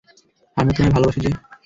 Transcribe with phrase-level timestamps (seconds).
[0.57, 1.29] আমি তোমায় ভালোবাসি যে।